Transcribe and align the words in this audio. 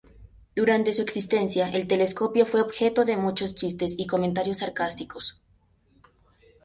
Durante 0.55 0.93
su 0.93 1.03
existencia, 1.03 1.69
el 1.69 1.87
telescopio 1.87 2.47
fue 2.47 2.59
objeto 2.63 3.05
de 3.05 3.17
muchos 3.17 3.53
chistes 3.53 3.93
y 3.99 4.07
comentarios 4.07 4.57
sarcásticos. 4.57 5.39